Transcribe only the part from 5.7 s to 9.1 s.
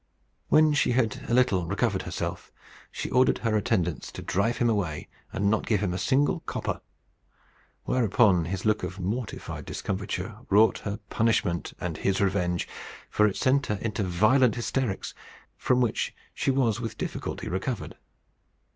him a single copper; whereupon his look of